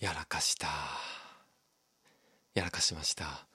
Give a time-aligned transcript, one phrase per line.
[0.00, 0.68] やらかした。
[2.54, 3.48] やらかしました。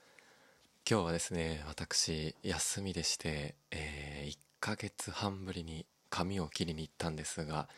[0.90, 7.70] 今日はですね私休みでして、え1ヶ月半ぶりに髪を切りに行ったんですが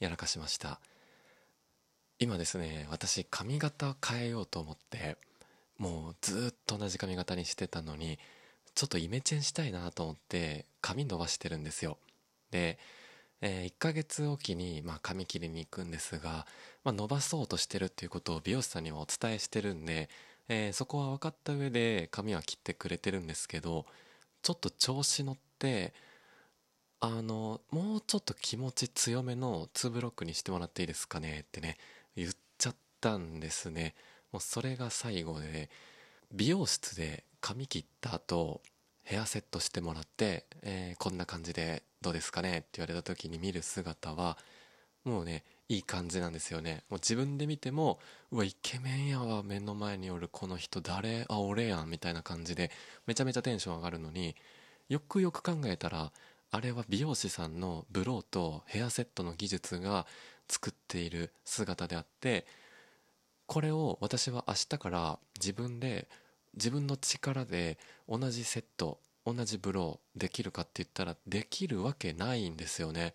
[0.00, 0.80] やらかしました。
[2.18, 5.16] 今ですね私髪型変えようと思って
[5.78, 8.18] もうずっと同じ髪型にしてたのに
[8.74, 11.96] ちょっとイメチェンしたいなと思って髪伸ばしてるんですよ。
[12.50, 12.78] で、
[13.40, 16.46] え1ヶ月おきに、まあ、髪切りに行くんですが、
[16.84, 20.08] まあ、伸ばそうとしてるっていうことを美容師さんにはお伝えしてるんで、
[20.48, 23.86] えーそこは分かった上で髪は切ってくれてるんですけど
[24.42, 25.92] ちょっと調子乗って
[27.00, 31.76] あのもうちょっと気持ち強めの2ブロックにしてもらっていいですかねってね
[32.16, 33.94] 言っちゃったんですね。
[34.32, 35.70] もうそれが最後で
[36.32, 38.60] 美容室で髪切った後
[39.08, 42.58] ヘアセットしてもらって、えーこんな感じでどうですかね？
[42.58, 44.36] って言われた時に見る姿は
[45.02, 46.82] もうねいい感じなんですよね。
[46.90, 47.98] もう自分で見ても
[48.30, 51.24] うわイケメンやわ目の前におるこの人誰？
[51.30, 52.70] あ俺やんみたいな感じで
[53.06, 54.36] めちゃめちゃテンション上がるのに
[54.90, 56.12] よくよく考えたら
[56.50, 60.06] あれは美容師さんのブローとヘアセットの技術が
[60.48, 62.44] 作っている姿であって
[63.46, 66.08] これを私は明日から自分で
[66.54, 73.14] 自分の力で同じセット同じブローできるかって言ったらできるわけないんですよね。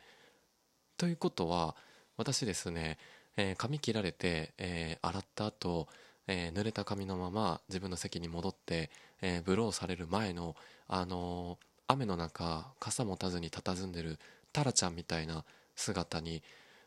[0.98, 1.76] ということは
[2.18, 2.98] 私ですね、
[3.36, 5.88] えー髪切られて、えー洗った後、
[6.28, 10.56] えー濡れた髪のまま自分の席に戻って、えブローされる前の、
[10.88, 14.20] あの雨の中傘持たずに佇んでる
[14.52, 15.44] タラちゃんみたいな
[15.76, 16.42] 姿に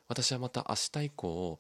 [0.08, 1.58] 私はまた明日以降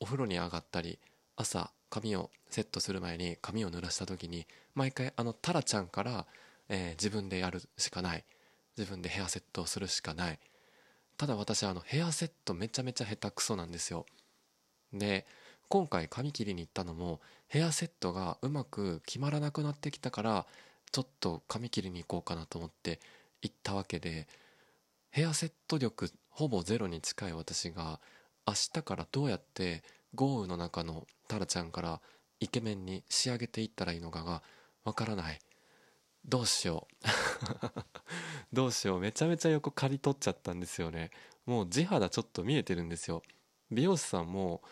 [0.00, 0.98] お風呂に上がったり
[1.38, 6.26] 朝髪をセットする前に髪を濡らした時に毎回あのタラちゃんから、
[6.68, 8.24] えー自分でやるしかない。
[8.76, 10.38] 自分でヘアセットをするしかない。
[11.16, 14.06] ただ私あのヘアセットめちゃめちゃ下手くそなんですよ。
[14.92, 15.26] で
[15.68, 20.46] 今回髪切りに行ったのもヘアセットがうまく決まらなくなってきたから
[20.92, 23.00] ちょっと髪切りに行こうかなと思って
[23.42, 24.26] 行ったわけで
[25.10, 28.00] ヘアセット力ほぼゼロに近い私が
[28.46, 29.82] 明日からどうやって
[30.14, 32.00] 豪雨の中のタラちゃんから
[32.40, 34.42] イケメンに仕上げていったらいいのかが
[34.84, 35.38] わからない。
[36.24, 37.06] どうしよう。
[38.52, 39.00] どうしよう。
[39.00, 41.10] めちゃめちゃ横刈り取っちゃったんですよね。
[41.46, 43.22] もう地肌ちょっと見えてるんですよ。
[43.70, 44.62] 美容師さんも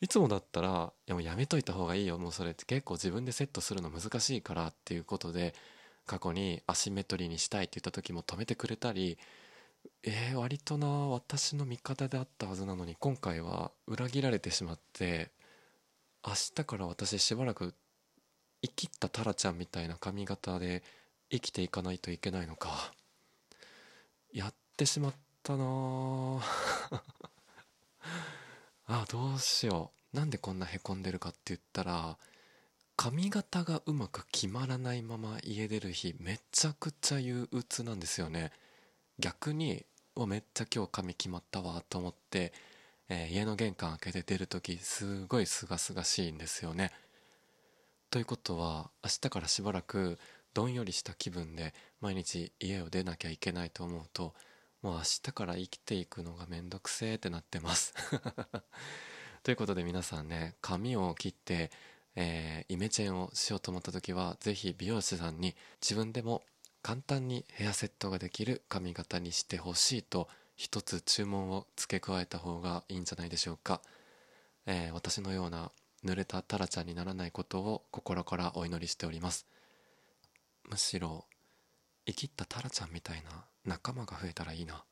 [0.00, 2.18] いつもだったら「いやもうやめといた方がいいよ。
[2.18, 5.54] もうそれって結構自分でセットするの難しいから」っていうことで
[6.06, 9.18] 過去にアシンメトリーにしたいって言った時も止めてくれたり
[10.02, 15.30] えー、割とな私の味方であったはずなのに今回は裏切られてしまって
[16.26, 17.74] 明日から私しばらく
[18.62, 20.82] 生きったタラちゃんみたいな髪型で
[21.30, 22.92] 生きていかないといけないのか。
[24.32, 25.64] やってしまったな
[28.86, 30.16] あどうしよう。
[30.16, 32.18] なんでこんなへこんでるかって言ったら
[32.96, 38.50] 髪型がうまく決まらないまま家出る日めちゃくちゃ憂鬱なんですよね。
[39.18, 39.84] 逆に
[40.14, 42.52] うわめっちゃ今日髪決まったわと思って、
[43.08, 46.92] えー家の玄関開けて出る時すごい清々しいんですよね。
[48.10, 50.18] ということは明日からしばらく
[50.54, 54.34] どんよりした気分で毎日家を出なきゃいけないと思うと
[54.82, 57.94] もう明日から生きていくのがめんどくせーってなってます。
[59.42, 61.70] ということで皆さんね髪を切って、
[62.14, 66.42] えーイメチェンをしようと思った時はぜひ美容師さんに自分でも
[66.82, 73.80] 簡単にヘアセットができる髪型にしてほしいと一つ注文を付け加えた方がいいんじゃないでしょうか、
[74.66, 75.70] えー私のような
[76.04, 79.46] 濡れたタラちゃんにならないことを心からお祈りしております。
[80.64, 81.26] むしろ
[82.06, 84.84] 生きったタラちゃんみたいな仲間が増えたらいいな。